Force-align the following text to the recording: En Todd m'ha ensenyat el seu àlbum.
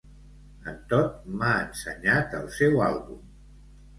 En 0.71 0.79
Todd 0.93 1.27
m'ha 1.41 1.51
ensenyat 1.65 2.35
el 2.39 2.49
seu 2.57 2.83
àlbum. 2.89 3.23